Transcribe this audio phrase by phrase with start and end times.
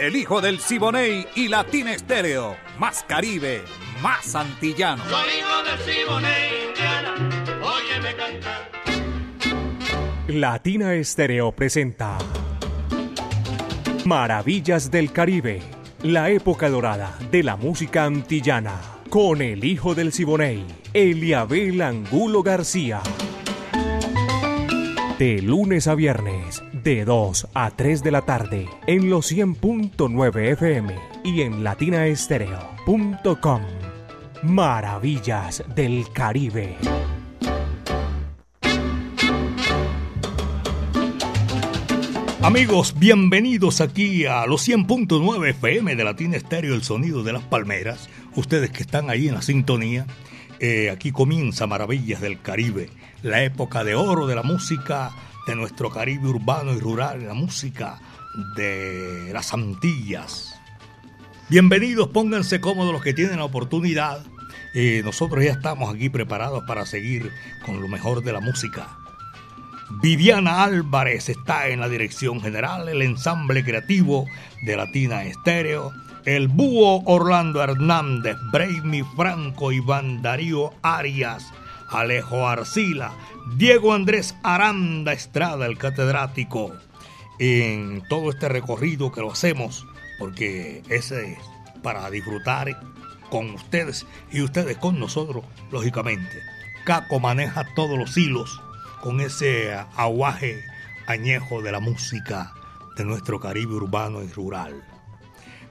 [0.00, 2.56] El hijo del Siboney y Latina Estéreo.
[2.78, 3.62] Más Caribe,
[4.02, 5.02] más antillano.
[5.08, 7.14] Soy hijo del Siboney, Indiana.
[7.62, 8.70] Óyeme cantar.
[10.28, 12.18] Latina Estéreo presenta
[14.04, 15.60] Maravillas del Caribe,
[16.02, 18.80] la época dorada de la música antillana,
[19.10, 23.00] con el hijo del Siboney, Eliabel Angulo García.
[25.18, 26.31] De lunes a viernes,
[26.82, 33.62] de 2 a 3 de la tarde, en los 100.9 FM y en latinaestereo.com.
[34.42, 36.76] Maravillas del Caribe.
[42.42, 48.08] Amigos, bienvenidos aquí a los 100.9 FM de Latina Estéreo, el sonido de las palmeras.
[48.34, 50.06] Ustedes que están ahí en la sintonía,
[50.58, 52.90] eh, aquí comienza Maravillas del Caribe,
[53.22, 55.12] la época de oro de la música
[55.46, 57.98] de nuestro Caribe urbano y rural, la música
[58.56, 60.54] de las Antillas.
[61.48, 64.24] Bienvenidos, pónganse cómodos los que tienen la oportunidad.
[64.74, 67.30] Eh, nosotros ya estamos aquí preparados para seguir
[67.66, 68.96] con lo mejor de la música.
[70.00, 74.26] Viviana Álvarez está en la dirección general, el ensamble creativo
[74.64, 75.92] de Latina Estéreo,
[76.24, 81.44] el búho Orlando Hernández, Braimi Franco, Iván Darío Arias,
[81.90, 83.12] Alejo Arcila,
[83.56, 86.72] Diego Andrés Aranda Estrada, el catedrático,
[87.38, 89.86] en todo este recorrido que lo hacemos,
[90.18, 91.38] porque ese es
[91.82, 92.78] para disfrutar
[93.30, 96.38] con ustedes y ustedes con nosotros, lógicamente.
[96.84, 98.60] Caco maneja todos los hilos
[99.00, 100.62] con ese aguaje
[101.06, 102.52] añejo de la música
[102.96, 104.84] de nuestro Caribe urbano y rural.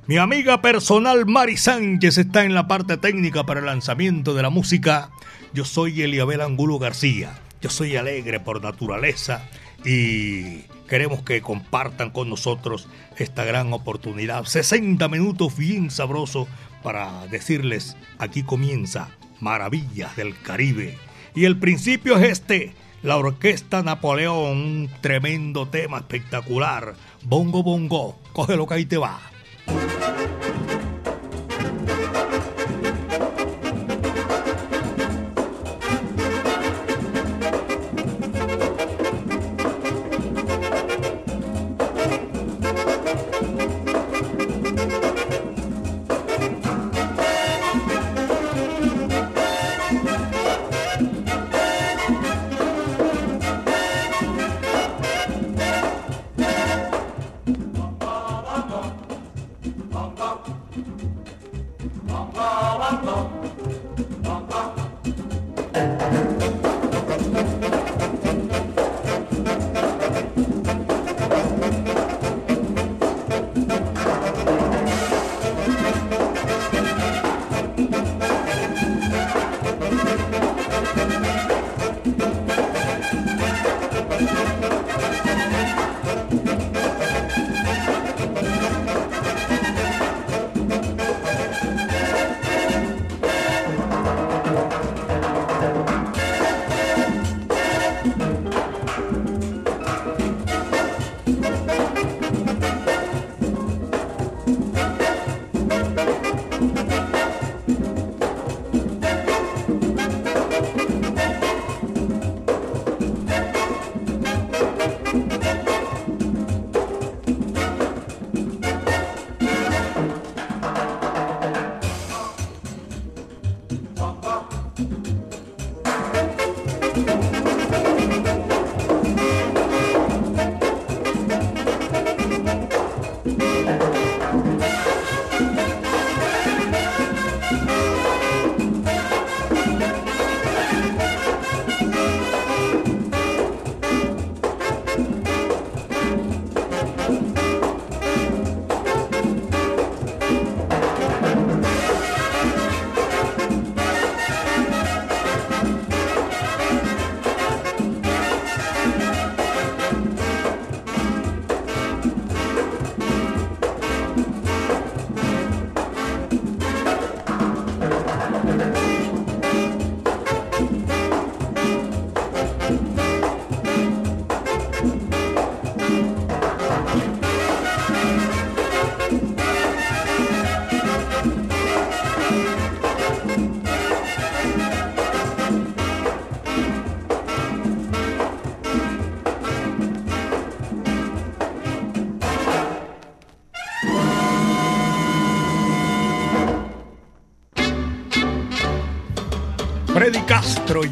[0.07, 4.49] Mi amiga personal Mari Sánchez está en la parte técnica para el lanzamiento de la
[4.49, 5.09] música.
[5.53, 7.39] Yo soy Eliabel Angulo García.
[7.61, 9.47] Yo soy alegre por naturaleza
[9.85, 14.45] y queremos que compartan con nosotros esta gran oportunidad.
[14.45, 16.47] 60 minutos bien sabroso
[16.83, 20.97] para decirles, aquí comienza Maravillas del Caribe.
[21.35, 22.73] Y el principio es este,
[23.03, 26.95] la Orquesta Napoleón, un tremendo tema espectacular.
[27.23, 29.19] Bongo Bongo, coge lo que ahí te va.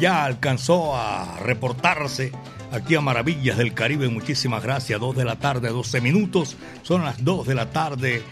[0.00, 2.32] Ya alcanzó a reportarse
[2.72, 4.08] aquí a Maravillas del Caribe.
[4.08, 4.98] Muchísimas gracias.
[4.98, 6.56] Dos de la tarde, 12 minutos.
[6.82, 8.22] Son las dos de la tarde,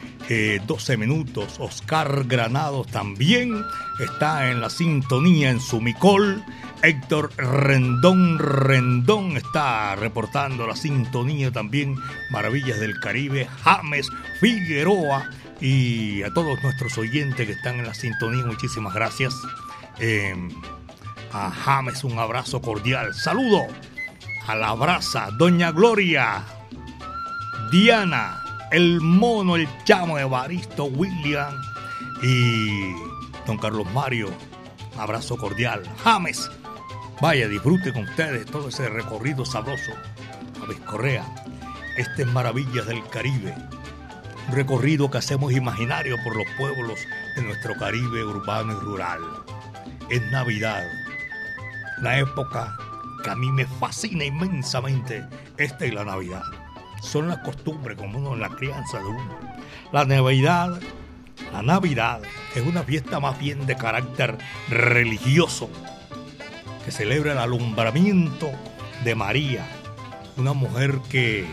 [0.66, 1.56] 12 minutos.
[1.58, 3.62] Oscar Granados también
[4.00, 6.42] está en la sintonía en Sumicol.
[6.82, 11.96] Héctor Rendón Rendón está reportando la sintonía también.
[12.30, 13.46] Maravillas del Caribe.
[13.62, 14.08] James
[14.40, 15.28] Figueroa.
[15.60, 19.34] Y a todos nuestros oyentes que están en la sintonía, muchísimas gracias.
[19.98, 20.34] Eh,
[21.32, 23.14] a James un abrazo cordial.
[23.14, 23.66] Saludo
[24.46, 26.44] a la brasa, Doña Gloria,
[27.70, 31.54] Diana, el mono, el chamo, Evaristo, William
[32.22, 32.92] y
[33.46, 34.28] don Carlos Mario.
[34.96, 35.82] Abrazo cordial.
[36.02, 36.50] James,
[37.20, 39.92] vaya, disfrute con ustedes todo ese recorrido sabroso.
[40.60, 41.24] James Correa,
[41.96, 43.54] este es Maravillas del Caribe.
[44.48, 46.98] Un recorrido que hacemos imaginario por los pueblos
[47.36, 49.20] de nuestro Caribe urbano y rural.
[50.08, 50.84] Es Navidad,
[52.00, 52.76] la época
[53.22, 56.42] que a mí me fascina inmensamente, esta y la Navidad.
[57.00, 59.38] Son las costumbres como uno en la crianza de uno.
[59.92, 60.80] La Navidad,
[61.52, 62.20] la Navidad
[62.54, 65.68] es una fiesta más bien de carácter religioso
[66.84, 68.50] que celebra el alumbramiento
[69.04, 69.66] de María,
[70.36, 71.46] una mujer que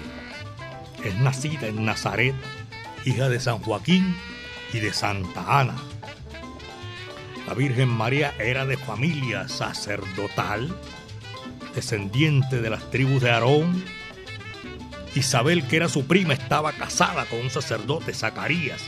[1.03, 2.35] es nacida en Nazaret,
[3.05, 4.15] hija de San Joaquín
[4.73, 5.75] y de Santa Ana.
[7.47, 10.75] La Virgen María era de familia sacerdotal
[11.75, 13.83] descendiente de las tribus de Aarón.
[15.13, 18.81] Isabel, que era su prima, estaba casada con un sacerdote, Zacarías.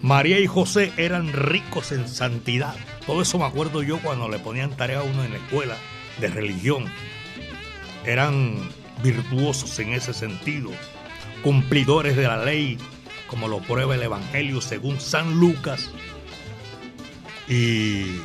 [0.00, 2.74] María y José eran ricos en santidad.
[3.06, 5.76] Todo eso me acuerdo yo cuando le ponían tarea a uno en la escuela
[6.20, 6.86] de religión.
[8.04, 8.56] Eran
[9.02, 10.70] virtuosos en ese sentido,
[11.42, 12.78] cumplidores de la ley,
[13.28, 15.90] como lo prueba el Evangelio según San Lucas.
[17.48, 18.20] Y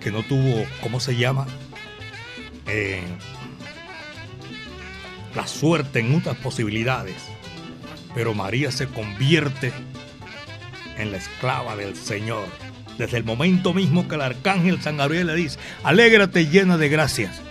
[0.00, 1.46] que no tuvo, ¿cómo se llama?
[2.66, 3.02] Eh,
[5.34, 7.16] la suerte en muchas posibilidades,
[8.14, 9.72] pero María se convierte
[10.96, 12.46] en la esclava del Señor.
[12.96, 17.42] Desde el momento mismo que el arcángel San Gabriel le dice, alégrate llena de gracias.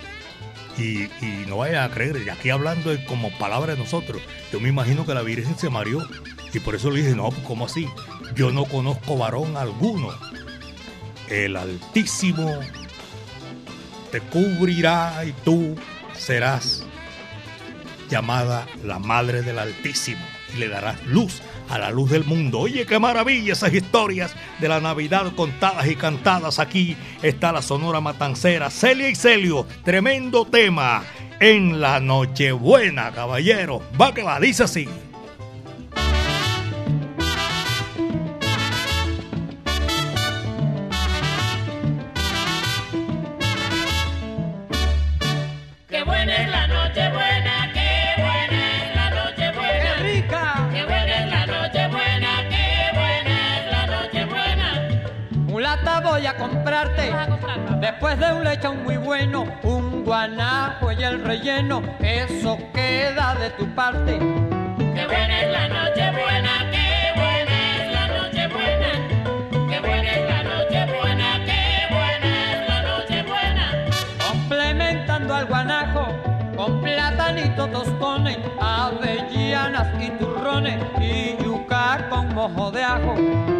[0.76, 4.20] Y, y no vaya a creer, y aquí hablando como palabra de nosotros,
[4.52, 6.06] yo me imagino que la Virgen se mareó.
[6.52, 7.86] Y por eso le dije, no, pues, ¿cómo así?
[8.34, 10.08] Yo no conozco varón alguno.
[11.28, 12.60] El Altísimo
[14.10, 15.76] te cubrirá y tú
[16.14, 16.84] serás
[18.08, 20.24] llamada la Madre del Altísimo
[20.54, 22.60] y le darás luz a la luz del mundo.
[22.60, 26.58] Oye, qué maravilla esas historias de la Navidad contadas y cantadas.
[26.58, 31.02] Aquí está la Sonora Matancera, Celia y Celio, tremendo tema
[31.40, 33.82] en la Nochebuena, caballero.
[34.00, 34.88] Va que va, dice así.
[56.38, 57.12] Comprarte,
[57.80, 63.66] después de un lechón muy bueno, un guanajo y el relleno, eso queda de tu
[63.74, 64.18] parte.
[64.18, 68.90] Qué buena es la noche buena, qué buena es la noche buena,
[69.68, 73.84] qué buena es la noche buena, qué buena es la noche buena.
[74.28, 76.08] Complementando al guanajo
[76.56, 83.55] con platanitos tostones, avellanas y turrones y yuca con mojo de ajo.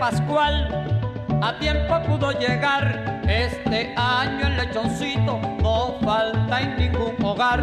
[0.00, 0.66] Pascual.
[1.42, 7.62] A tiempo pudo llegar este año el lechoncito, no falta en ningún hogar.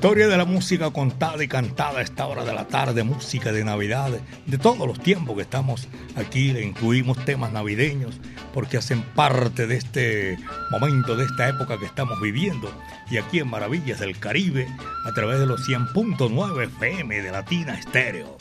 [0.00, 3.62] Historia de la música contada y cantada a esta hora de la tarde, música de
[3.64, 4.10] Navidad,
[4.46, 8.18] de todos los tiempos que estamos aquí, le incluimos temas navideños
[8.54, 10.38] porque hacen parte de este
[10.70, 12.72] momento, de esta época que estamos viviendo.
[13.10, 14.66] Y aquí en Maravillas del Caribe,
[15.04, 18.38] a través de los 100.9 FM de Latina Estéreo.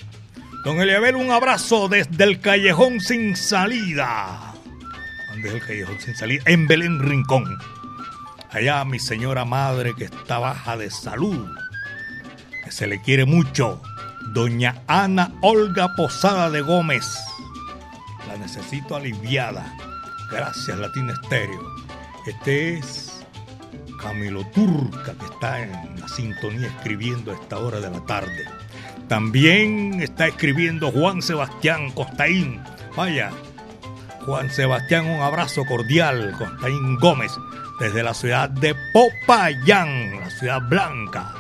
[0.63, 4.54] Don Eliabel, un abrazo desde el Callejón Sin Salida.
[5.30, 6.42] ¿Dónde es el Callejón Sin Salida?
[6.46, 7.44] En Belén Rincón.
[8.51, 11.48] Allá mi señora madre que está baja de salud,
[12.63, 13.79] que se le quiere mucho,
[14.34, 17.06] doña Ana Olga Posada de Gómez.
[18.27, 19.72] La necesito aliviada.
[20.32, 21.62] Gracias, Latina Estéreo.
[22.25, 23.24] Este es
[24.01, 28.46] Camilo Turca, que está en la sintonía escribiendo a esta hora de la tarde.
[29.08, 32.62] También está escribiendo Juan Sebastián Costaín.
[32.96, 33.32] Vaya,
[34.25, 36.36] Juan Sebastián, un abrazo cordial.
[36.38, 37.32] Costaín Gómez,
[37.80, 41.34] desde la ciudad de Popayán, la ciudad blanca.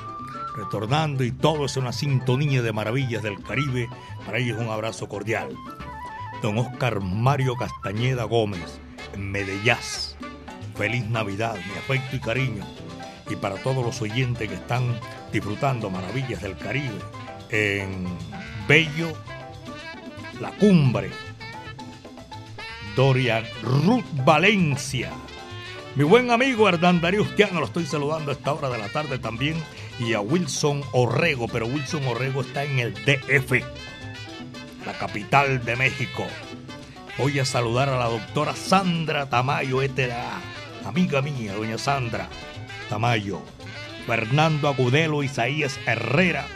[0.55, 3.89] Retornando y todo es una sintonía de maravillas del Caribe.
[4.25, 5.49] Para ellos un abrazo cordial.
[6.41, 8.79] Don Oscar Mario Castañeda Gómez,
[9.13, 9.75] en Medellín.
[10.75, 12.65] Feliz Navidad, mi afecto y cariño.
[13.29, 14.97] Y para todos los oyentes que están
[15.31, 16.99] disfrutando maravillas del Caribe
[17.49, 18.05] en
[18.65, 19.13] Bello,
[20.39, 21.11] La Cumbre,
[22.95, 25.11] Dorian Ruth Valencia.
[25.99, 29.19] Mi buen amigo Hernán Darío Ustiano, lo estoy saludando a esta hora de la tarde
[29.19, 29.61] también.
[29.99, 33.51] Y a Wilson Orrego, pero Wilson Orrego está en el DF,
[34.85, 36.25] la capital de México.
[37.17, 40.39] Voy a saludar a la doctora Sandra Tamayo Etera,
[40.85, 42.29] amiga mía, doña Sandra
[42.87, 43.41] Tamayo.
[44.07, 46.47] Fernando Agudelo, Isaías Herrera.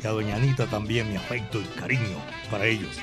[0.00, 2.96] Y a doña Anita también mi afecto y cariño para ellos.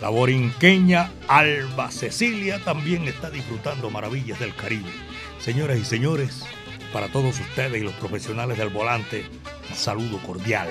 [0.00, 4.90] La borinqueña Alba Cecilia también está disfrutando maravillas del Caribe.
[5.38, 6.42] Señoras y señores,
[6.90, 9.26] para todos ustedes y los profesionales del volante,
[9.68, 10.68] un saludo cordial.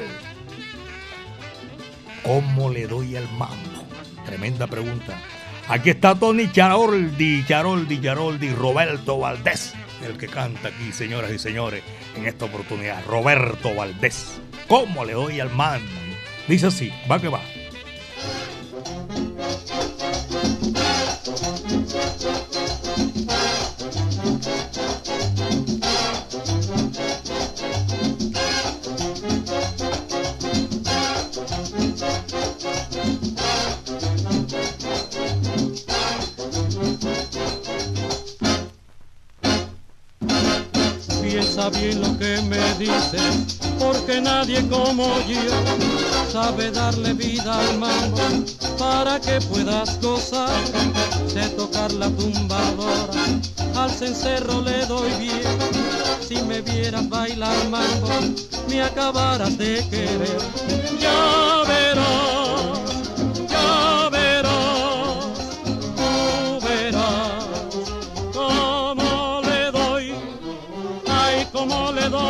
[2.23, 3.85] ¿Cómo le doy al mambo?
[4.25, 5.15] Tremenda pregunta.
[5.67, 11.83] Aquí está Tony Charoldi, Charoldi, Charoldi, Roberto Valdés, el que canta aquí, señoras y señores,
[12.15, 13.05] en esta oportunidad.
[13.05, 14.41] Roberto Valdés.
[14.67, 15.85] ¿Cómo le doy al mambo?
[16.47, 17.41] Dice así, va que va.
[41.67, 45.39] Bien lo que me dices, porque nadie como yo
[46.31, 48.21] sabe darle vida al mambo
[48.77, 50.49] para que puedas gozar.
[51.27, 53.13] Sé tocar la tumbadora,
[53.75, 55.43] al cencerro le doy bien.
[56.27, 58.09] Si me vieras bailar mambo,
[58.69, 60.41] me acabarás de querer.
[60.99, 62.08] Ya verás,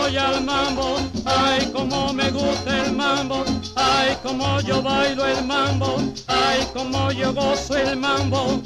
[0.10, 3.44] doy al mambo, ay, cómo me gusta el mambo,
[3.76, 5.98] ay, cómo yo bailo el mambo,
[6.28, 8.62] ay, cómo yo gozo el mambo.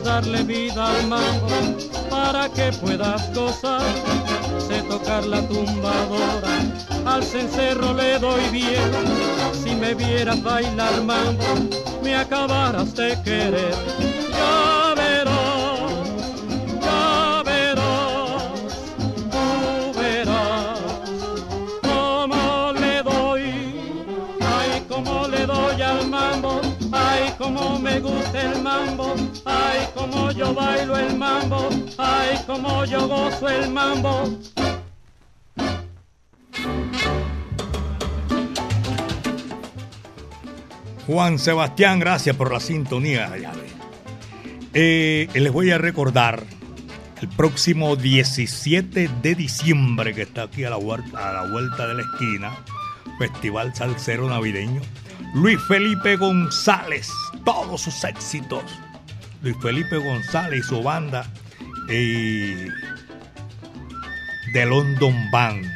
[0.00, 1.48] Darle vida al mambo
[2.10, 3.82] para que puedas gozar.
[4.58, 6.54] Sé tocar la tumbadora,
[7.06, 8.90] al cencerro le doy bien.
[9.52, 11.44] Si me vieras bailar mambo,
[12.02, 13.74] me acabarás de querer.
[14.30, 16.08] Ya verás,
[16.82, 18.42] ya verás,
[19.30, 20.78] tú verás
[21.82, 23.42] cómo le doy,
[24.40, 26.60] ay cómo le doy al mambo,
[26.92, 29.14] ay cómo me gusta el mambo,
[30.00, 34.38] ay cómo yo bailo el mambo, ay cómo yo gozo el mambo.
[41.06, 43.32] Juan Sebastián, gracias por la sintonía.
[44.72, 46.44] Eh, les voy a recordar
[47.20, 51.94] el próximo 17 de diciembre, que está aquí a la, huerta, a la vuelta de
[51.94, 52.52] la esquina,
[53.18, 54.80] Festival Salsero Navideño.
[55.34, 57.08] Luis Felipe González,
[57.44, 58.64] todos sus éxitos.
[59.42, 61.26] Luis Felipe González y su banda
[61.88, 62.68] eh,
[64.52, 65.66] de London Band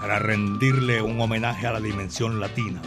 [0.00, 2.80] para rendirle un homenaje a la dimensión latina.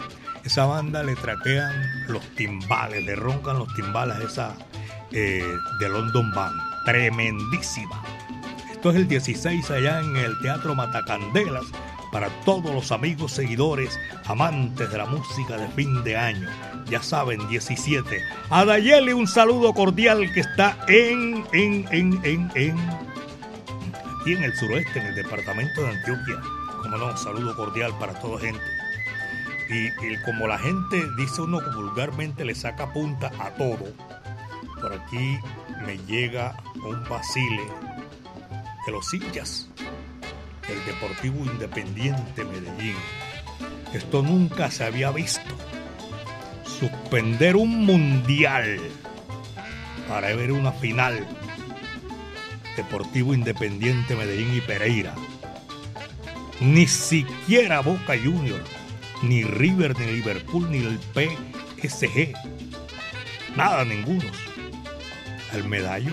[0.44, 1.74] Esa banda le traquean
[2.08, 4.56] los timbales, le roncan los timbales esa
[5.12, 5.44] eh,
[5.80, 6.56] de London Band.
[6.86, 8.04] Tremendísima.
[8.72, 11.66] Esto es el 16 allá en el Teatro Matacandelas
[12.16, 16.48] para todos los amigos, seguidores, amantes de la música de fin de año.
[16.86, 18.24] Ya saben, 17.
[18.50, 22.80] A Dayeli un saludo cordial que está en, en, en, en, en,
[24.22, 26.42] aquí en el suroeste, en el departamento de Antioquia.
[26.84, 28.64] Como no, un saludo cordial para toda gente.
[29.70, 33.92] Y, y como la gente dice uno vulgarmente le saca punta a todo,
[34.80, 35.38] por aquí
[35.86, 37.64] me llega un vacile
[38.86, 39.68] de los hinchas
[40.68, 42.96] del Deportivo Independiente Medellín.
[43.94, 45.42] Esto nunca se había visto.
[46.66, 48.80] Suspender un mundial
[50.08, 51.26] para ver una final.
[52.76, 55.16] Deportivo Independiente Medellín y Pereira.
[56.60, 58.64] Ni siquiera Boca Junior,
[59.22, 62.34] ni River, ni Liverpool, ni el PSG.
[63.56, 64.30] Nada, ninguno.
[65.54, 66.12] El medallo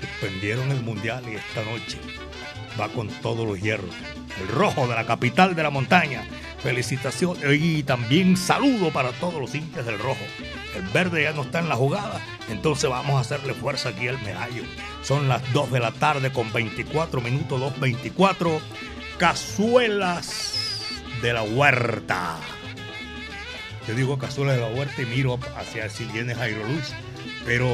[0.00, 1.98] suspendieron el mundial y esta noche
[2.78, 3.94] va con todos los hierros.
[4.40, 6.24] El rojo de la capital de la montaña.
[6.62, 10.24] Felicitaciones y también saludo para todos los hinchas del rojo.
[10.76, 14.20] El verde ya no está en la jugada, entonces vamos a hacerle fuerza aquí al
[14.22, 14.64] medallo.
[15.02, 18.60] Son las 2 de la tarde con 24 minutos, 2.24.
[19.18, 20.58] Cazuelas
[21.22, 22.38] de la huerta.
[23.86, 26.92] Yo digo cazuelas de la huerta y miro hacia si viene Jairo Luis,
[27.44, 27.66] pero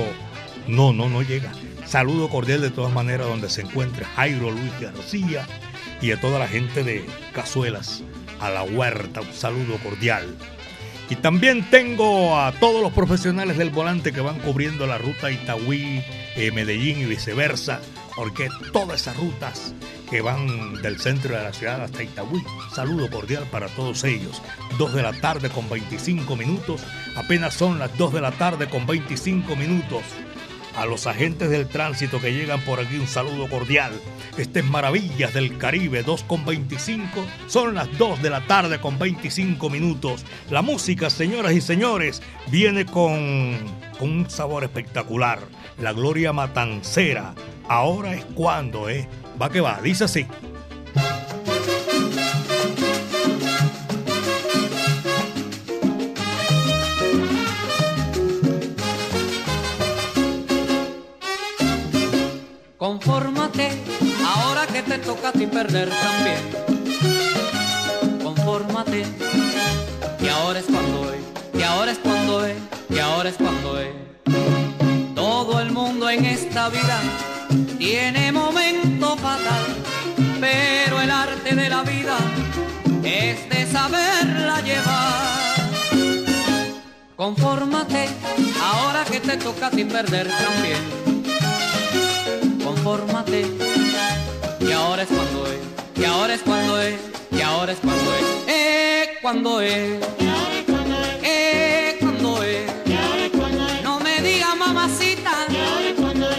[0.68, 1.50] no, no, no llega.
[1.86, 5.46] Saludo cordial de todas maneras donde se encuentre Jairo Luis García
[6.00, 8.02] y a toda la gente de Cazuelas
[8.40, 9.20] a la Huerta.
[9.20, 10.34] Un saludo cordial.
[11.10, 16.02] Y también tengo a todos los profesionales del volante que van cubriendo la ruta Itagüí,
[16.34, 17.80] eh, Medellín y viceversa,
[18.16, 19.74] porque todas esas rutas
[20.10, 22.42] que van del centro de la ciudad hasta Itagüí.
[22.74, 24.40] Saludo cordial para todos ellos.
[24.78, 26.82] 2 de la tarde con 25 minutos.
[27.16, 30.02] Apenas son las 2 de la tarde con 25 minutos.
[30.76, 33.92] A los agentes del tránsito que llegan por aquí un saludo cordial.
[34.36, 37.24] Este es Maravillas del Caribe 2 con 25.
[37.46, 40.24] Son las 2 de la tarde con 25 minutos.
[40.50, 43.56] La música, señoras y señores, viene con,
[43.98, 45.38] con un sabor espectacular.
[45.78, 47.34] La gloria matancera.
[47.68, 49.08] Ahora es cuando, ¿eh?
[49.40, 50.26] Va que va, dice así.
[65.04, 66.40] Toca a ti perder también.
[68.22, 69.04] Confórmate,
[70.20, 71.20] y ahora es cuando es,
[71.58, 72.56] y ahora es cuando es,
[72.88, 73.94] y ahora es cuando es.
[75.14, 77.00] Todo el mundo en esta vida
[77.78, 79.64] tiene momento fatal,
[80.40, 82.16] pero el arte de la vida
[83.02, 85.34] es de saberla llevar.
[87.16, 88.08] Confórmate,
[88.62, 91.04] ahora que te toca a ti perder también
[92.84, 93.63] confórmate.
[94.66, 95.60] Y ahora es cuando es,
[95.94, 96.98] y ahora es cuando es,
[97.30, 100.00] y ahora es cuando es, eh, cuando es,
[101.22, 102.72] eh, cuando es.
[103.82, 105.32] No me digas mamacita,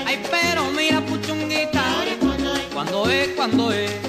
[0.07, 1.83] ay, pero mira puchunguita,
[2.73, 4.05] cuando es, cuando es.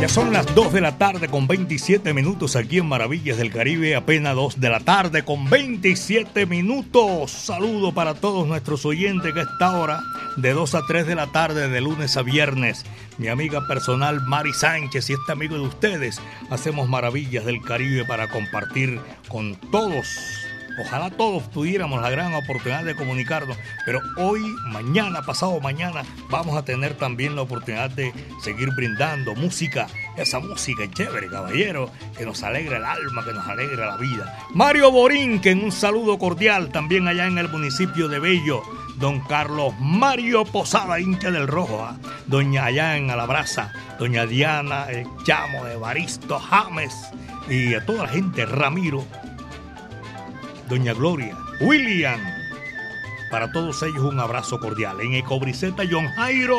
[0.00, 3.96] Ya son las 2 de la tarde con 27 minutos aquí en Maravillas del Caribe,
[3.96, 7.32] apenas 2 de la tarde con 27 minutos.
[7.32, 10.00] Saludo para todos nuestros oyentes que a esta hora,
[10.36, 12.84] de 2 a 3 de la tarde, de lunes a viernes,
[13.18, 18.28] mi amiga personal Mari Sánchez y este amigo de ustedes, hacemos Maravillas del Caribe para
[18.28, 20.06] compartir con todos
[20.80, 26.64] Ojalá todos tuviéramos la gran oportunidad de comunicarnos, pero hoy, mañana, pasado mañana, vamos a
[26.64, 28.12] tener también la oportunidad de
[28.42, 33.86] seguir brindando música, esa música chévere, caballero, que nos alegra el alma, que nos alegra
[33.86, 34.38] la vida.
[34.54, 38.62] Mario Borín, que en un saludo cordial también allá en el municipio de Bello.
[38.98, 41.96] Don Carlos Mario Posada, hincha del Rojo, ¿ah?
[42.26, 46.92] doña allá en Alabraza, doña Diana, el chamo de Baristo James
[47.48, 49.04] y a toda la gente, Ramiro,
[50.68, 52.20] Doña Gloria, William.
[53.30, 55.00] Para todos ellos un abrazo cordial.
[55.00, 56.58] En Ecobriseta, John Jairo.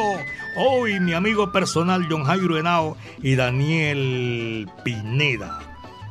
[0.56, 5.60] Hoy mi amigo personal John Jairo Henao y Daniel Pineda.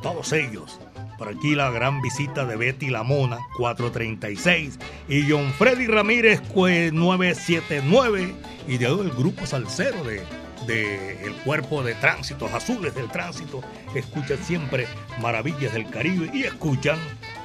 [0.01, 0.79] Todos ellos.
[1.17, 4.79] Por aquí la gran visita de Betty La Mona, 436.
[5.09, 8.33] Y John Freddy Ramírez, 979.
[8.67, 10.23] Y de todo el grupo salsero de,
[10.65, 13.61] de el cuerpo de tránsitos azules del tránsito.
[13.95, 14.87] Escuchan siempre
[15.21, 16.99] Maravillas del Caribe y escuchan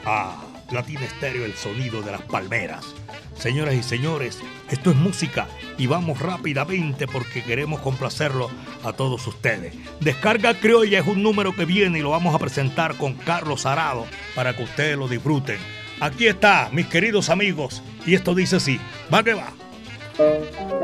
[0.04, 2.94] a Latina Estéreo, el sonido de las palmeras.
[3.38, 4.38] Señoras y señores,
[4.70, 5.46] esto es música
[5.76, 8.50] y vamos rápidamente porque queremos complacerlo
[8.82, 9.74] a todos ustedes.
[10.00, 14.06] Descarga Criolla es un número que viene y lo vamos a presentar con Carlos Arado
[14.34, 15.58] para que ustedes lo disfruten.
[16.00, 18.80] Aquí está, mis queridos amigos, y esto dice así,
[19.12, 20.83] va que va.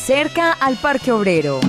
[0.01, 1.59] cerca al Parque Obrero.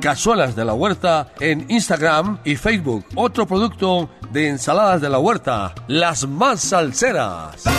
[0.00, 3.04] Cazuelas de la Huerta en Instagram y Facebook.
[3.14, 7.77] Otro producto de ensaladas de la huerta, las más salseras.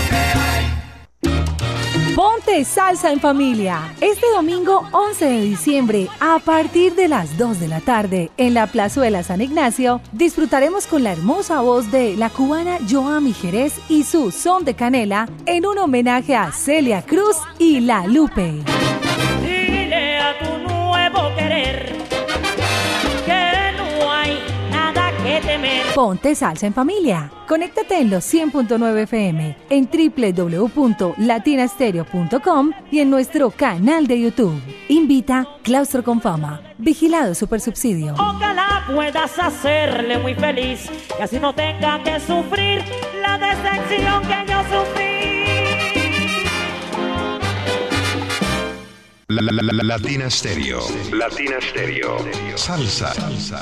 [2.15, 3.93] Ponte salsa en familia.
[4.01, 8.67] Este domingo 11 de diciembre, a partir de las 2 de la tarde, en la
[8.67, 14.31] Plazuela San Ignacio, disfrutaremos con la hermosa voz de la cubana Joami Jerez y su
[14.31, 18.63] son de canela en un homenaje a Celia Cruz y La Lupe.
[25.99, 27.29] Ponte salsa en familia.
[27.45, 34.61] Conéctate en los 100.9 FM, en www.latinastereo.com y en nuestro canal de YouTube.
[34.87, 36.61] Invita Claustro con Fama.
[36.77, 38.13] Vigilado Supersubsidio.
[38.13, 42.81] Ojalá puedas hacerle muy feliz y así no tenga que sufrir
[43.21, 45.09] la decepción que yo sufrí.
[49.27, 50.79] La, la, la, la- Latina Stereo.
[51.11, 52.19] Latina Stereo.
[52.55, 53.13] Salsa.
[53.13, 53.61] Salsa.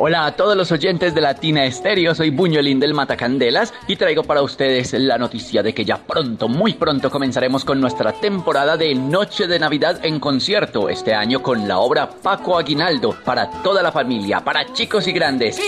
[0.00, 4.42] Hola a todos los oyentes de Latina Estéreo, soy Buñuelín del Matacandelas y traigo para
[4.42, 9.46] ustedes la noticia de que ya pronto, muy pronto comenzaremos con nuestra temporada de Noche
[9.46, 14.40] de Navidad en concierto, este año con la obra Paco Aguinaldo, para toda la familia,
[14.40, 15.60] para chicos y grandes.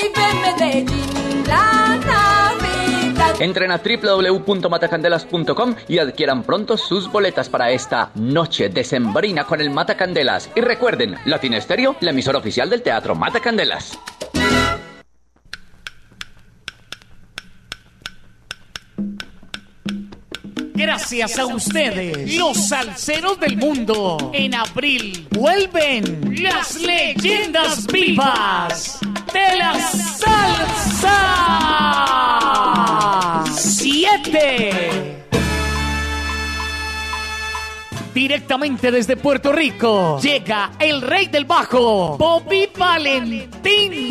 [3.38, 10.51] Entren a www.matacandelas.com y adquieran pronto sus boletas para esta noche decembrina con el Matacandelas.
[10.55, 13.99] Y recuerden, Latina Estéreo, la emisora oficial del Teatro Matacandelas.
[20.75, 24.31] Gracias a ustedes, los salseros del mundo.
[24.33, 28.99] En abril vuelven las leyendas vivas
[29.33, 31.16] de la salsa.
[33.57, 35.11] Siete.
[38.14, 44.11] Directamente desde Puerto Rico llega el rey del bajo, Bobby Valentín.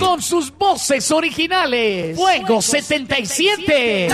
[0.00, 2.16] Con sus voces originales.
[2.16, 4.08] Fuego 77.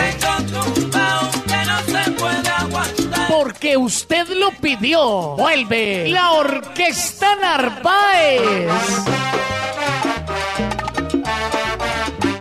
[3.29, 5.37] Porque usted lo pidió.
[5.37, 8.79] Vuelve la Orquesta Narváez.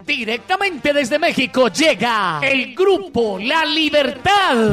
[0.06, 4.72] Directamente desde México llega el grupo La Libertad.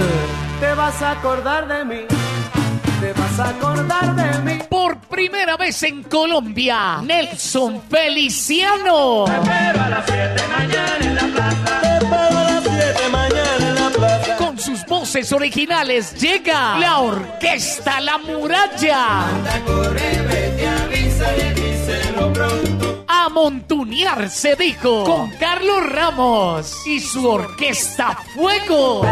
[0.60, 2.00] Te vas a acordar de mí.
[3.00, 4.62] Te vas a acordar de mí.
[4.68, 9.26] Por primera vez en Colombia, Nelson Feliciano.
[9.26, 11.80] a las 7 mañana en la plaza.
[11.80, 13.23] Te espero a las 7 mañana
[15.14, 19.28] voces originales llega la Orquesta La Muralla.
[23.06, 29.02] A montunear se dijo con Carlos Ramos y su Orquesta Fuego.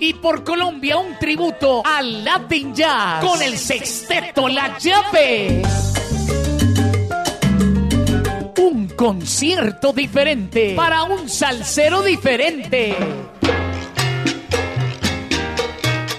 [0.00, 5.62] Y por Colombia un tributo al Latin Jazz con el sexteto La Llave.
[8.98, 12.96] Concierto diferente para un salsero diferente.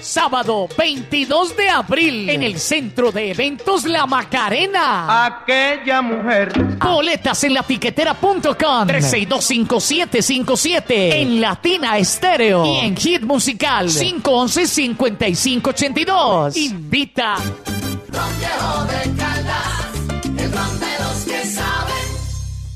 [0.00, 5.26] Sábado 22 de abril en el Centro de Eventos La Macarena.
[5.26, 6.54] Aquella mujer.
[6.78, 16.56] Boletas en latiquetera.com 3625757 en Latina Estéreo y en Hit Musical 511-5582.
[16.56, 17.36] Invita.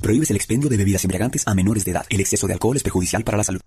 [0.05, 2.05] Prohíbes el expendio de bebidas embriagantes a menores de edad.
[2.11, 3.63] El exceso de alcohol es perjudicial para la salud.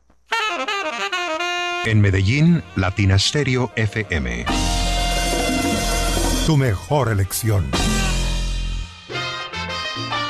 [1.84, 4.46] En Medellín, Latina Stereo FM.
[6.46, 7.72] Tu mejor elección.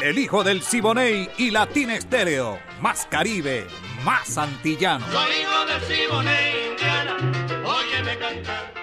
[0.02, 2.58] El hijo del Siboney y Latina Estéreo.
[2.80, 3.68] Más Caribe,
[4.06, 5.06] más antillano.
[5.12, 7.18] Soy hijo del Siboney, Indiana,
[7.66, 8.77] óyeme cantar.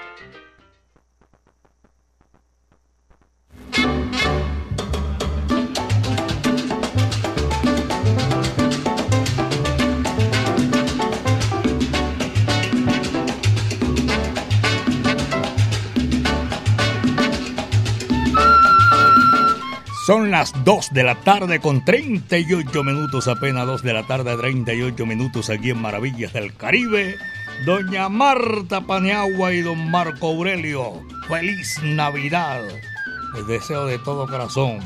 [20.07, 25.07] Son las 2 de la tarde con 38 minutos, apenas 2 de la tarde, 38
[25.07, 27.17] minutos aquí en Maravillas del Caribe.
[27.64, 32.61] Doña Marta Paniagua y don Marco Aurelio, feliz Navidad.
[33.35, 34.79] Les deseo de todo corazón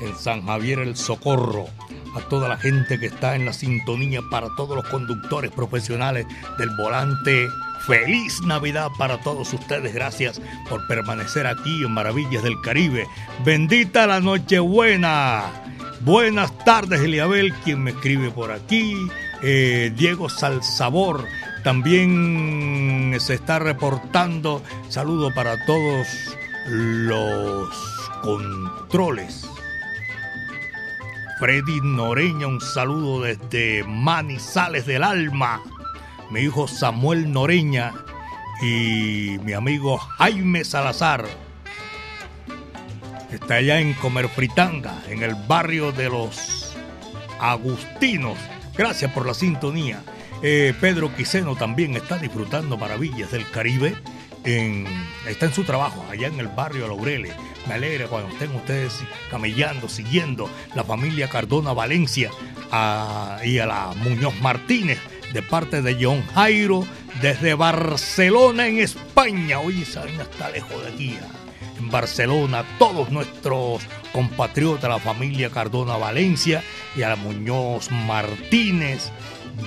[0.00, 1.66] en San Javier el Socorro
[2.14, 6.26] a toda la gente que está en la sintonía, para todos los conductores profesionales
[6.58, 7.48] del volante.
[7.86, 9.92] Feliz Navidad para todos ustedes.
[9.92, 13.06] Gracias por permanecer aquí en Maravillas del Caribe.
[13.44, 15.50] Bendita la Nochebuena.
[16.00, 18.94] Buenas tardes, Eliabel, quien me escribe por aquí.
[19.42, 21.24] Eh, Diego Salsabor
[21.62, 24.62] también se está reportando.
[24.88, 26.06] Saludo para todos
[26.68, 27.68] los
[28.22, 29.51] controles.
[31.42, 35.60] Freddy Noreña, un saludo desde Manizales del Alma.
[36.30, 37.94] Mi hijo Samuel Noreña
[38.62, 41.24] y mi amigo Jaime Salazar.
[43.32, 46.76] Está allá en Comer Fritanga, en el barrio de los
[47.40, 48.38] Agustinos.
[48.78, 50.04] Gracias por la sintonía.
[50.44, 53.96] Eh, Pedro Quiseno también está disfrutando maravillas del Caribe.
[54.44, 54.86] En,
[55.26, 57.34] está en su trabajo allá en el barrio Laureles.
[57.66, 62.30] Me alegra cuando estén ustedes camellando, siguiendo la familia Cardona Valencia
[63.44, 64.98] y a la Muñoz Martínez
[65.32, 66.84] de parte de John Jairo
[67.20, 69.60] desde Barcelona en España.
[69.60, 71.18] Oye, saben está lejos de aquí.
[71.78, 76.62] En Barcelona, todos nuestros compatriotas, la familia Cardona Valencia
[76.96, 79.10] y a la Muñoz Martínez.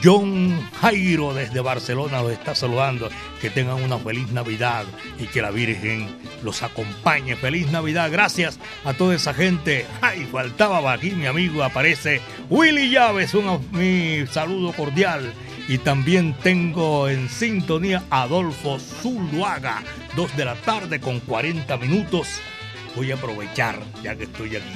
[0.03, 3.09] John Jairo desde Barcelona los está saludando.
[3.41, 4.85] Que tengan una feliz Navidad
[5.19, 6.07] y que la Virgen
[6.43, 7.35] los acompañe.
[7.35, 8.11] Feliz Navidad.
[8.11, 9.85] Gracias a toda esa gente.
[10.01, 11.63] Ay, faltaba aquí mi amigo.
[11.63, 13.33] Aparece Willy Llaves.
[13.33, 15.33] Un, mi saludo cordial.
[15.67, 19.83] Y también tengo en sintonía a Adolfo Zuluaga.
[20.15, 22.39] Dos de la tarde con 40 minutos.
[22.95, 24.75] Voy a aprovechar ya que estoy aquí.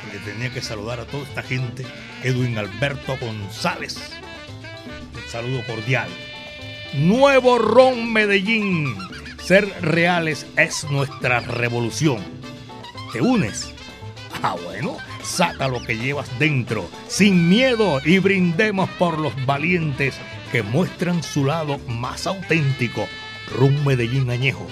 [0.00, 1.84] Porque tenía que saludar a toda esta gente.
[2.22, 4.17] Edwin Alberto González.
[5.26, 6.08] Saludo cordial.
[6.94, 8.94] Nuevo Ron Medellín.
[9.42, 12.18] Ser reales es nuestra revolución.
[13.12, 13.72] ¿Te unes?
[14.42, 20.14] Ah, bueno, saca lo que llevas dentro, sin miedo y brindemos por los valientes
[20.52, 23.06] que muestran su lado más auténtico.
[23.56, 24.66] Ron Medellín Añejo,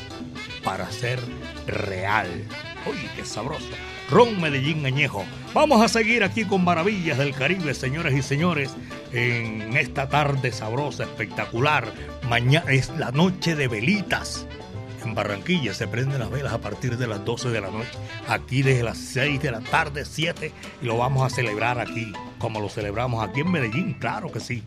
[0.63, 1.19] para ser
[1.67, 2.29] real.
[2.87, 3.67] Oye, qué sabroso.
[4.11, 5.25] Ron Medellín Añejo.
[5.53, 8.71] Vamos a seguir aquí con Maravillas del Caribe, señoras y señores,
[9.13, 11.93] en esta tarde sabrosa, espectacular.
[12.29, 14.47] Mañana es la noche de velitas.
[15.05, 17.91] En Barranquilla se prenden las velas a partir de las 12 de la noche.
[18.29, 20.53] Aquí desde las 6 de la tarde, 7,
[20.83, 24.65] y lo vamos a celebrar aquí, como lo celebramos aquí en Medellín, claro que sí.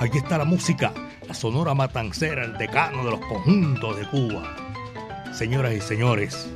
[0.00, 0.92] Aquí está la música,
[1.28, 4.56] la Sonora Matancera, el decano de los conjuntos de Cuba.
[5.32, 6.48] Señoras y señores,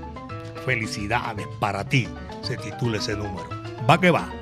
[0.64, 2.08] felicidades para ti,
[2.42, 3.48] se titula ese número.
[3.88, 4.39] Va que va.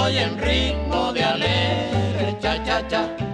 [0.00, 3.29] Doy en ritmo de alegre cha cha cha.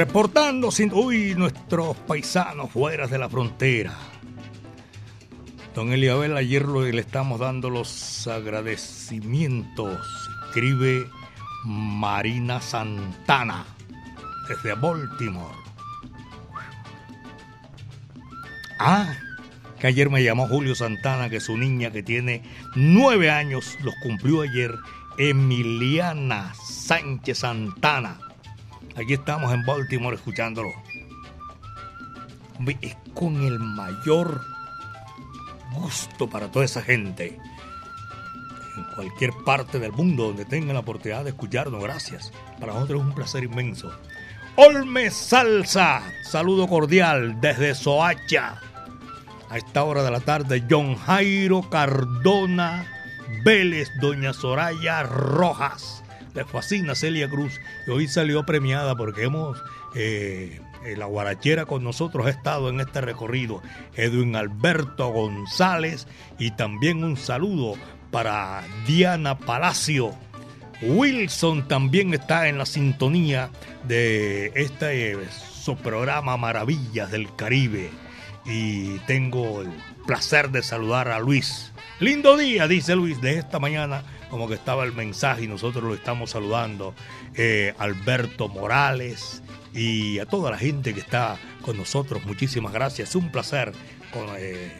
[0.00, 3.92] Reportando sin uy nuestros paisanos fuera de la frontera.
[5.74, 10.00] Don Eliabel, ayer le estamos dando los agradecimientos.
[10.46, 11.06] Escribe
[11.66, 13.66] Marina Santana
[14.48, 15.54] desde Baltimore.
[18.78, 19.14] Ah,
[19.78, 22.42] que ayer me llamó Julio Santana, que su niña que tiene
[22.74, 24.74] nueve años los cumplió ayer,
[25.18, 28.29] Emiliana Sánchez Santana.
[29.00, 30.70] Aquí estamos en Baltimore escuchándolo.
[32.82, 34.42] Es con el mayor
[35.72, 37.38] gusto para toda esa gente.
[38.76, 42.30] En cualquier parte del mundo donde tengan la oportunidad de escucharnos, gracias.
[42.60, 43.90] Para nosotros es un placer inmenso.
[44.56, 48.60] Olme Salsa, saludo cordial desde Soacha.
[49.48, 52.86] A esta hora de la tarde, John Jairo Cardona
[53.44, 56.04] Vélez, Doña Soraya Rojas.
[56.34, 59.62] Le fascina Celia Cruz y hoy salió premiada porque hemos,
[59.94, 63.62] eh, eh, la guarachera con nosotros ha estado en este recorrido.
[63.96, 66.06] Edwin Alberto González
[66.38, 67.74] y también un saludo
[68.10, 70.14] para Diana Palacio.
[70.82, 73.50] Wilson también está en la sintonía
[73.86, 77.90] de este eh, su programa Maravillas del Caribe.
[78.46, 79.70] Y tengo el
[80.06, 81.72] placer de saludar a Luis.
[81.98, 85.94] Lindo día, dice Luis, de esta mañana, como que estaba el mensaje y nosotros lo
[85.94, 86.94] estamos saludando.
[87.34, 89.42] Eh, Alberto Morales
[89.74, 93.10] y a toda la gente que está con nosotros, muchísimas gracias.
[93.10, 93.72] Es un placer
[94.12, 94.72] con, eh,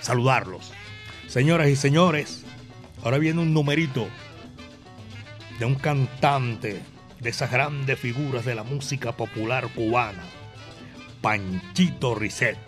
[0.00, 0.72] saludarlos.
[1.28, 2.44] Señoras y señores,
[3.02, 4.06] ahora viene un numerito
[5.58, 6.82] de un cantante
[7.20, 10.22] de esas grandes figuras de la música popular cubana,
[11.22, 12.58] Panchito Risset,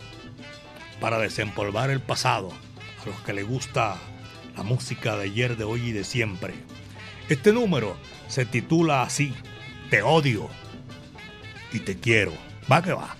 [0.98, 2.50] para desempolvar el pasado
[3.02, 3.98] a los que les gusta
[4.57, 6.54] la música de ayer, de hoy y de siempre.
[7.28, 7.96] Este número
[8.28, 9.34] se titula así,
[9.90, 10.48] Te odio
[11.72, 12.32] y te quiero.
[12.70, 13.16] Va que va.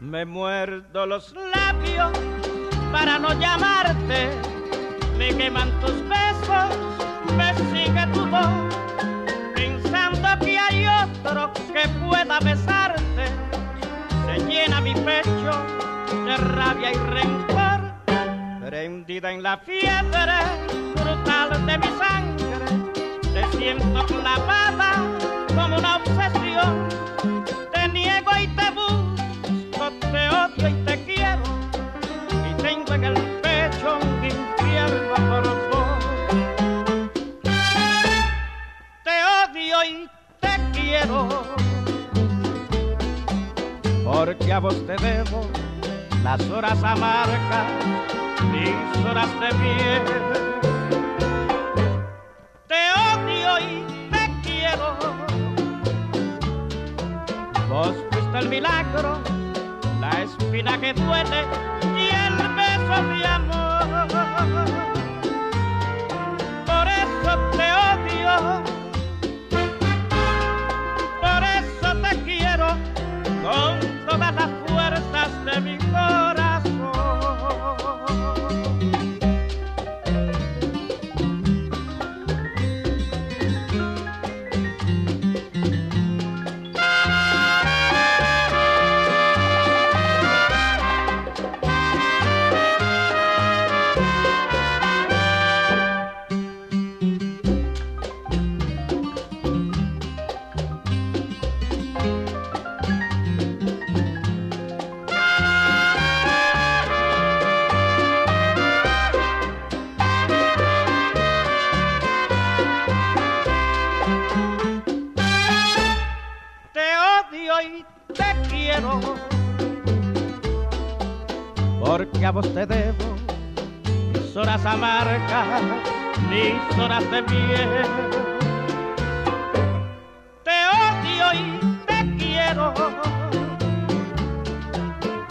[0.00, 2.49] Me muerdo los labios
[2.90, 4.30] para no llamarte.
[5.18, 6.70] Me queman tus besos,
[7.36, 8.74] me sigue tu voz.
[9.54, 13.26] Pensando que hay otro que pueda besarte.
[14.26, 15.52] Se llena mi pecho
[16.24, 17.80] de rabia y rencor.
[18.64, 20.38] Prendida en la fiebre
[20.94, 23.20] brutal de mi sangre.
[23.32, 24.89] Te siento clavada
[44.52, 45.46] A vos te debo
[46.24, 47.66] las horas amargas,
[48.50, 50.02] mis horas de miel.
[52.66, 52.80] Te
[53.14, 54.96] odio y te quiero.
[57.68, 59.20] Vos fuiste el milagro,
[60.00, 61.46] la espina que duele
[61.96, 63.39] y el beso de amor.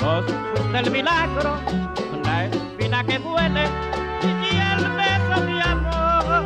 [0.10, 1.60] Los del milagro,
[2.26, 3.66] la espina que duele
[4.24, 6.44] y el beso de amor.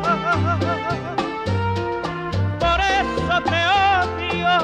[2.60, 3.60] Por eso te
[3.96, 4.54] odio,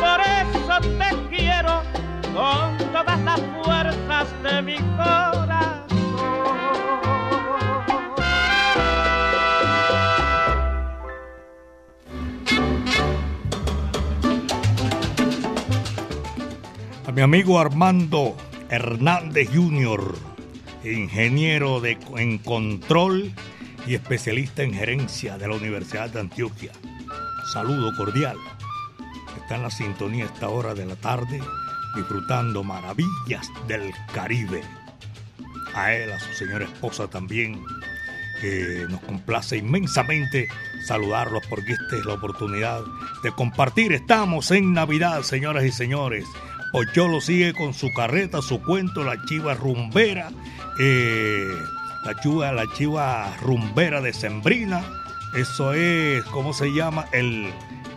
[0.00, 1.74] por eso te quiero
[2.34, 5.43] con todas las fuerzas de mi corazón.
[17.14, 18.36] Mi amigo Armando
[18.70, 20.16] Hernández Jr.,
[20.82, 23.32] ingeniero de, en control
[23.86, 26.72] y especialista en gerencia de la Universidad de Antioquia.
[27.52, 28.36] Saludo cordial.
[29.36, 31.40] Está en la sintonía a esta hora de la tarde,
[31.94, 34.62] disfrutando maravillas del Caribe.
[35.72, 37.62] A él, a su señora esposa también,
[38.90, 40.48] nos complace inmensamente
[40.84, 42.82] saludarlos porque esta es la oportunidad
[43.22, 43.92] de compartir.
[43.92, 46.24] Estamos en Navidad, señoras y señores.
[46.74, 50.30] Pocholo sigue con su carreta, su cuento, la chiva rumbera,
[50.80, 51.54] eh,
[52.04, 54.82] la chiva, la chiva rumbera de Sembrina.
[55.36, 57.06] Eso es, ¿cómo se llama?
[57.12, 57.48] El,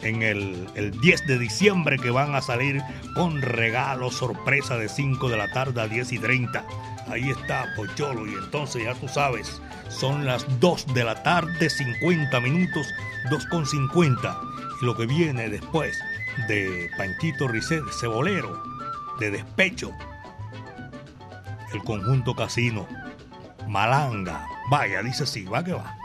[0.04, 2.80] en el, el 10 de diciembre que van a salir
[3.16, 6.64] con regalos, sorpresa de 5 de la tarde a 10 y 30.
[7.10, 9.60] Ahí está Pocholo y entonces ya tú sabes,
[9.90, 12.86] son las 2 de la tarde, 50 minutos,
[13.32, 14.40] 2 con 50.
[14.84, 15.98] Y lo que viene después
[16.48, 18.62] de Panchito Risset, Cebolero,
[19.20, 19.92] de Despecho,
[21.74, 22.88] el conjunto casino,
[23.68, 24.46] Malanga.
[24.70, 25.98] Vaya, dice sí, va que va.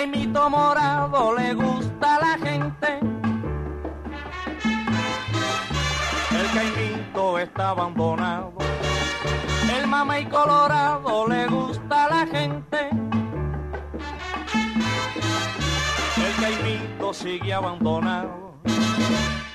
[0.00, 3.00] El caimito morado le gusta a la gente.
[6.30, 8.54] El caimito está abandonado.
[9.76, 12.88] El mamey colorado le gusta a la gente.
[16.16, 18.54] El caimito sigue abandonado.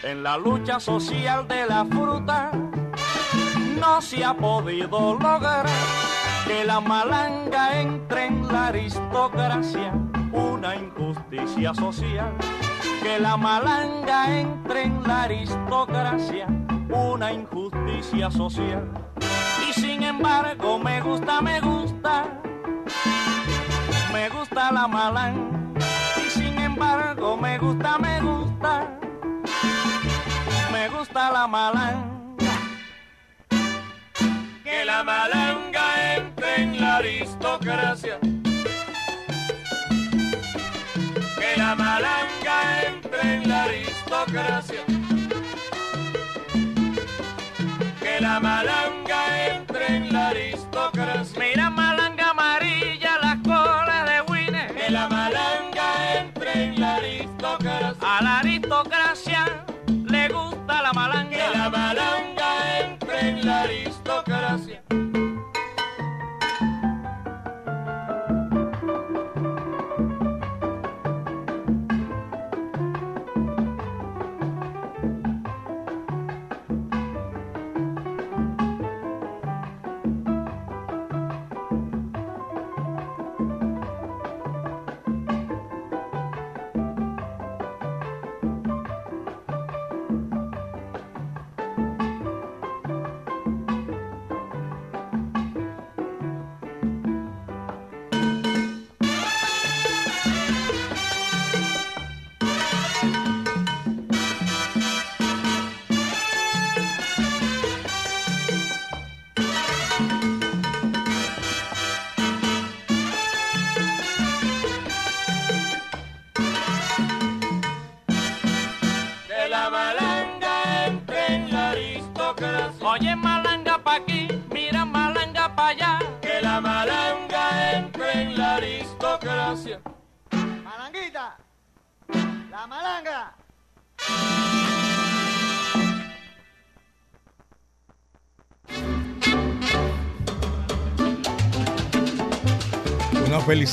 [0.04, 2.52] En la lucha social de la fruta
[3.80, 5.66] no se ha podido lograr
[6.46, 9.92] que la malanga entre en la aristocracia,
[10.36, 12.34] una injusticia social.
[13.02, 16.48] Que la malanga entre en la aristocracia,
[16.90, 18.92] una injusticia social.
[19.68, 22.26] Y sin embargo me gusta, me gusta,
[24.12, 25.74] me gusta la malanga.
[26.26, 29.00] Y sin embargo me gusta, me gusta,
[30.72, 32.12] me gusta la malanga.
[34.64, 38.20] Que la malanga entre en la aristocracia.
[41.78, 44.84] La malanga entre en la aristocracia.
[48.00, 51.85] Que la malanga entre en la aristocracia.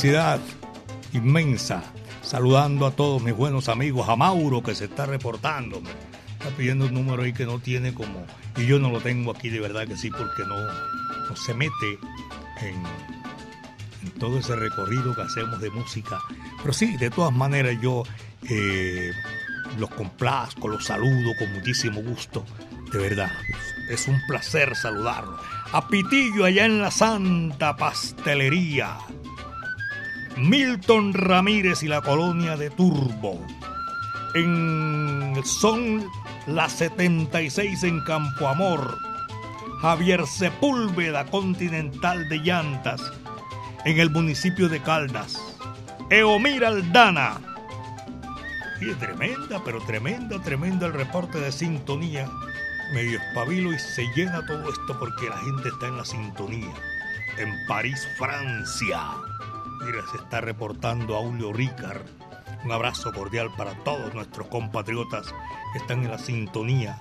[0.03, 0.41] Felicidad
[1.13, 1.81] inmensa.
[2.21, 5.81] Saludando a todos mis buenos amigos, a Mauro que se está reportando.
[6.33, 8.25] Está pidiendo un número ahí que no tiene como...
[8.57, 10.57] Y yo no lo tengo aquí de verdad que sí, porque no,
[11.29, 11.97] no se mete
[12.59, 12.83] en,
[14.03, 16.19] en todo ese recorrido que hacemos de música.
[16.57, 18.03] Pero sí, de todas maneras yo
[18.49, 19.09] eh,
[19.79, 22.43] los complazco, los saludo con muchísimo gusto.
[22.91, 23.31] De verdad,
[23.89, 25.39] es un placer saludarlos.
[25.71, 28.97] A Pitillo allá en la Santa Pastelería.
[30.37, 33.45] Milton Ramírez y la colonia de Turbo.
[34.35, 36.03] En son
[36.47, 38.97] las 76 en Campo Amor.
[39.81, 43.01] Javier Sepúlveda Continental de Llantas
[43.85, 45.37] en el municipio de Caldas.
[46.09, 47.39] Eomir Aldana.
[48.81, 52.29] Y es tremenda, pero tremenda, tremenda el reporte de sintonía.
[52.93, 56.73] Medio espabilo y se llena todo esto porque la gente está en la sintonía.
[57.37, 59.01] En París, Francia.
[59.85, 62.05] Mira, se está reportando Aulio Ricard.
[62.63, 65.33] Un abrazo cordial para todos nuestros compatriotas
[65.73, 66.97] que están en la sintonía.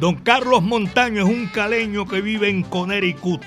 [0.00, 3.42] Don Carlos Montaño es un caleño que vive en Connecticut.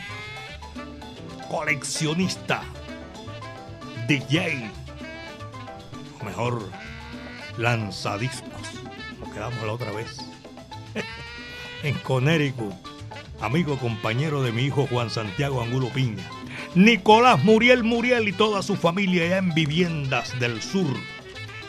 [1.49, 2.61] Coleccionista.
[4.07, 4.69] DJ.
[6.21, 6.69] O mejor,
[7.57, 8.83] lanzadiscos.
[9.19, 10.19] Nos quedamos la otra vez.
[11.83, 12.75] en Connecticut.
[13.41, 16.36] Amigo compañero de mi hijo Juan Santiago Angulo Piña.
[16.77, 20.95] Nicolás Muriel Muriel y toda su familia ya en viviendas del sur,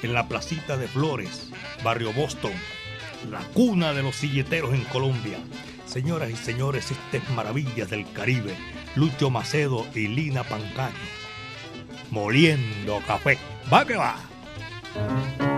[0.02, 1.48] en la placita de Flores,
[1.82, 2.52] barrio Boston,
[3.30, 5.38] la cuna de los silleteros en Colombia.
[5.86, 8.54] Señoras y señores, estas maravillas del Caribe,
[8.96, 10.92] Lucho Macedo y Lina Pancaño,
[12.10, 13.38] moliendo café.
[13.72, 15.57] Va que va.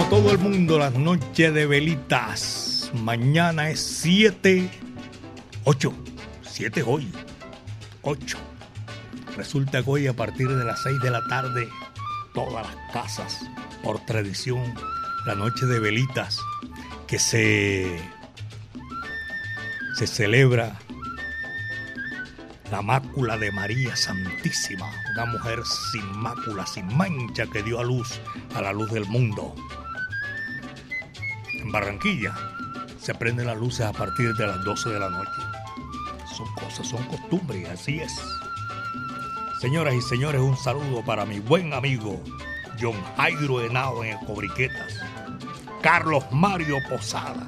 [0.00, 2.90] Como todo el mundo, las noches de velitas.
[2.94, 4.70] Mañana es 7,
[5.64, 5.92] 8,
[6.42, 7.12] 7 hoy,
[8.00, 8.38] 8.
[9.36, 11.68] Resulta que hoy a partir de las 6 de la tarde,
[12.32, 13.40] todas las casas,
[13.82, 14.62] por tradición,
[15.26, 16.38] la noche de velitas,
[17.06, 18.00] que se,
[19.96, 20.78] se celebra
[22.70, 25.60] la mácula de María Santísima, una mujer
[25.92, 28.18] sin mácula, sin mancha que dio a luz
[28.54, 29.54] a la luz del mundo.
[31.72, 32.34] Barranquilla
[32.98, 35.30] se prenden las luces a partir de las 12 de la noche.
[36.36, 38.12] Son cosas, son costumbres, así es.
[39.60, 42.22] Señoras y señores, un saludo para mi buen amigo
[42.80, 44.98] John Jairo Henao en el Cobriquetas,
[45.82, 47.46] Carlos Mario Posada,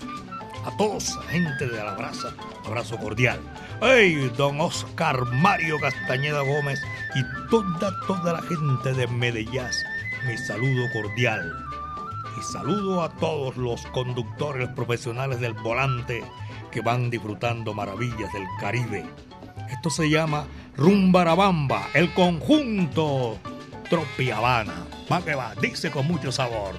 [0.65, 2.35] a todos, gente de la brasa,
[2.67, 3.41] abrazo cordial.
[3.81, 4.31] ¡Hey!
[4.37, 6.81] Don Oscar Mario Castañeda Gómez
[7.15, 9.65] y toda, toda la gente de Medellín,
[10.27, 11.72] mi saludo cordial.
[12.39, 16.25] Y saludo a todos los conductores profesionales del volante
[16.71, 19.05] que van disfrutando maravillas del Caribe.
[19.71, 23.39] Esto se llama Rumbarabamba, el conjunto
[23.89, 24.87] Tropi Habana.
[25.11, 26.75] Va que va, dice con mucho sabor.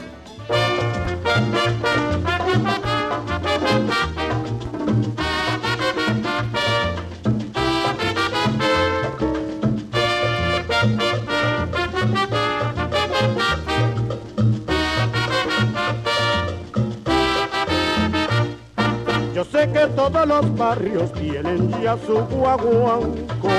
[19.53, 23.49] Sé que todos los barrios tienen ya su guaguanco.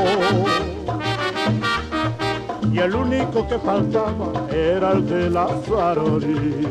[2.72, 6.66] Y el único que faltaba era el de la Farori.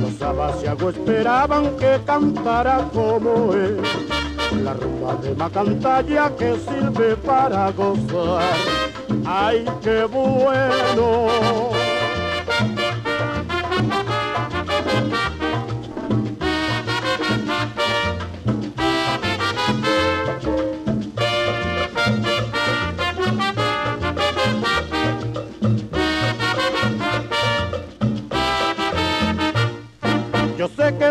[0.00, 3.80] Los abasiagos esperaban que cantara como él.
[4.62, 8.54] La rumba de Macantalla que sirve para gozar.
[9.26, 11.79] ¡Ay, qué bueno!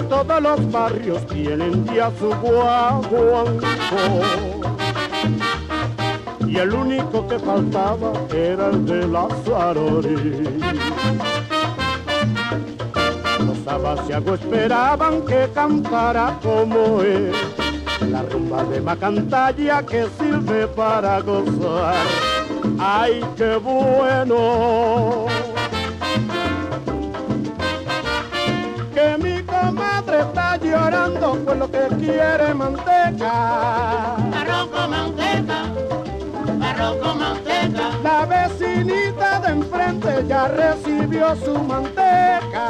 [0.08, 3.98] Todos los barrios tienen ya su guaguanco
[6.48, 10.60] y el único que faltaba era el de la Sarori.
[13.46, 17.32] Los abasiagos esperaban que cantara como él,
[18.10, 22.06] la rumba de Macantalla que sirve para gozar.
[22.80, 25.28] ¡Ay, qué bueno!
[30.90, 34.16] Llorando por lo que quiere manteca.
[34.16, 35.60] Arroz con manteca,
[36.62, 37.84] arroz con manteca.
[38.04, 42.66] La vecinita de enfrente ya recibió su manteca.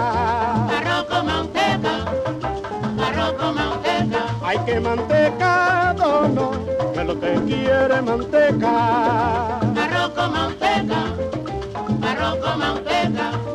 [0.77, 1.93] Arroz con manteca,
[3.07, 4.25] arroz con manteca.
[4.43, 6.51] Hay que mantecado no,
[6.93, 9.59] que lo que quiere manteca.
[9.59, 10.99] Arroz con manteca,
[12.01, 13.48] arroz con manteca.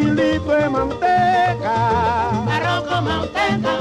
[0.00, 1.74] Kilitos de manteca.
[2.56, 3.72] Arroz con manteca,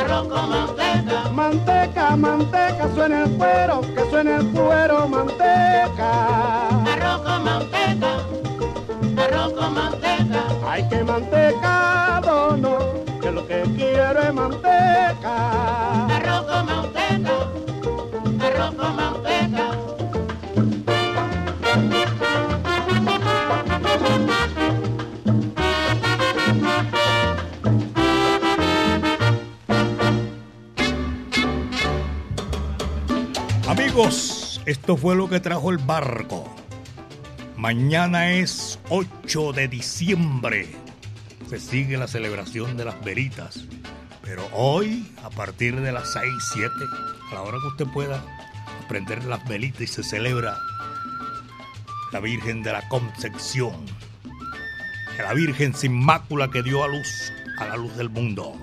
[0.00, 1.30] arroz con manteca.
[1.30, 6.10] Manteca, manteca, suena el cuero, que suena el cuero, manteca.
[6.92, 8.12] Arroz con manteca,
[9.24, 10.40] arroz con manteca.
[10.66, 12.78] Hay que mantecado, no,
[13.20, 15.91] que lo que quiero es manteca.
[34.72, 36.50] Esto fue lo que trajo el barco.
[37.58, 40.66] Mañana es 8 de diciembre.
[41.50, 43.66] Se sigue la celebración de las veritas.
[44.22, 46.70] Pero hoy, a partir de las 6, 7,
[47.30, 48.24] a la hora que usted pueda
[48.88, 50.56] prender las velitas y se celebra
[52.10, 53.84] la Virgen de la Concepción.
[55.18, 58.56] La Virgen sin mácula que dio a luz a la luz del mundo.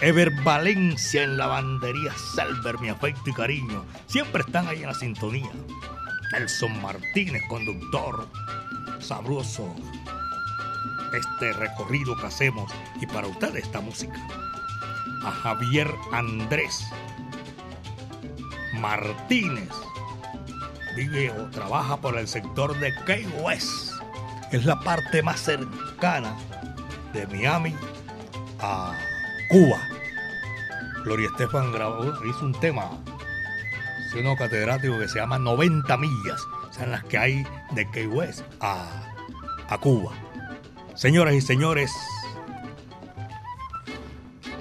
[0.00, 3.84] Ever Valencia en la bandería Selver, mi afecto y cariño.
[4.06, 5.50] Siempre están ahí en la sintonía.
[6.32, 8.28] Nelson Martínez, conductor.
[8.98, 9.74] Sabroso.
[11.16, 12.72] Este recorrido que hacemos.
[13.00, 14.20] Y para ustedes esta música.
[15.24, 16.84] A Javier Andrés
[18.74, 19.70] Martínez.
[20.96, 23.92] Vive o trabaja por el sector de Key West.
[24.50, 26.36] Es la parte más cercana
[27.12, 27.74] de Miami
[28.60, 28.92] a
[29.48, 29.80] Cuba.
[31.04, 32.90] Gloria Estefan grabó, hizo un tema,
[34.18, 36.40] uno catedrático que se llama 90 millas.
[36.70, 39.02] Son las que hay de Key West a,
[39.68, 40.12] a Cuba.
[40.94, 41.90] Señoras y señores,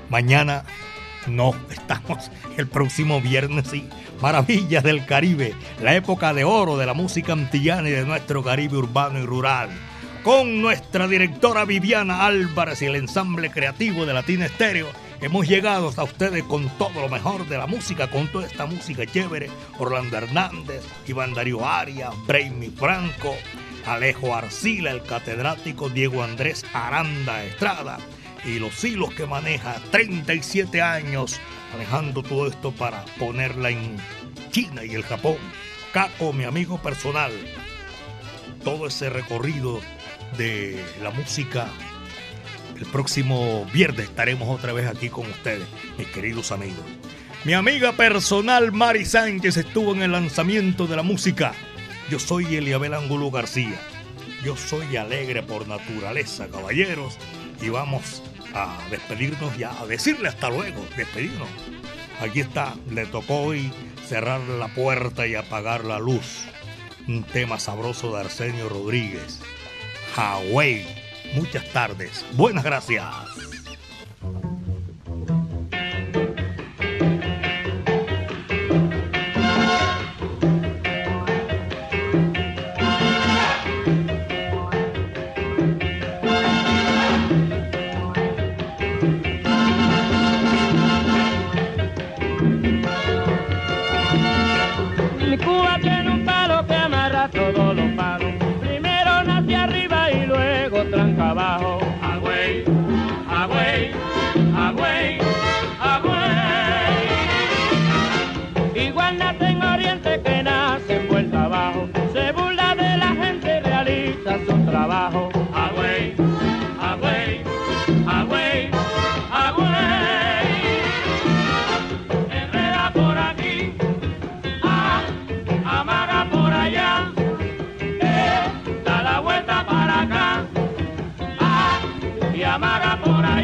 [0.10, 0.64] mañana
[1.28, 3.90] no estamos el próximo viernes, sí.
[4.22, 8.78] Maravillas del Caribe, la época de oro de la música antillana y de nuestro Caribe
[8.78, 9.70] urbano y rural.
[10.24, 14.88] Con nuestra directora Viviana Álvarez y el ensamble creativo de Latina Estéreo,
[15.19, 19.05] hemos llegado hasta ustedes con todo lo mejor de la música, con toda esta música
[19.05, 19.49] chévere.
[19.80, 23.36] Orlando Hernández, Iván Darío Arias, Brainy Franco,
[23.86, 27.97] Alejo Arcila, el catedrático Diego Andrés Aranda Estrada
[28.45, 31.41] y los hilos que maneja 37 años
[31.74, 33.97] manejando todo esto para ponerla en
[34.51, 35.36] China y el Japón.
[35.91, 37.34] Caco, mi amigo personal,
[38.63, 39.82] todo ese recorrido
[40.38, 41.68] de la música.
[42.78, 45.68] El próximo viernes estaremos otra vez aquí con ustedes,
[45.98, 46.84] mis queridos amigos.
[47.46, 51.54] Mi amiga personal Mari Sánchez estuvo en el lanzamiento de la música.
[52.10, 53.80] Yo soy Eliabel Angulo García.
[54.44, 57.18] Yo soy alegre por naturaleza, caballeros.
[57.62, 58.24] Y vamos
[58.54, 61.50] a despedirnos ya, a decirle hasta luego, despedirnos.
[62.22, 63.72] Aquí está, le tocó hoy
[64.08, 66.46] cerrar la puerta y apagar la luz.
[67.08, 69.40] Un tema sabroso de Arsenio Rodríguez.
[70.16, 70.86] Hawaii.
[71.34, 72.26] Muchas tardes.
[72.34, 73.33] Buenas gracias.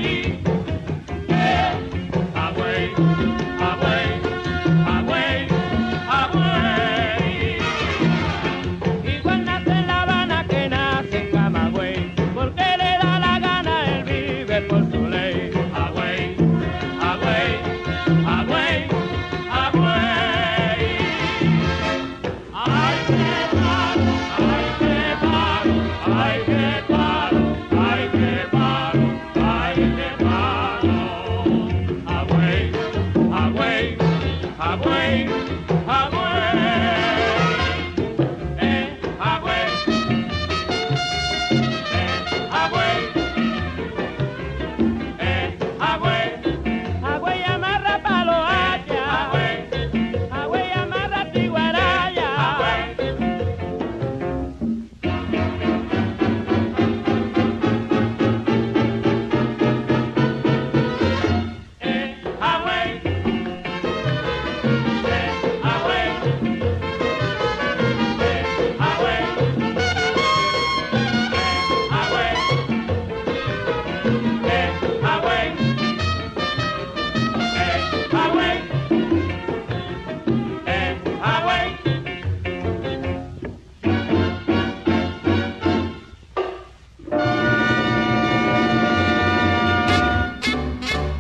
[0.06, 0.39] ahí.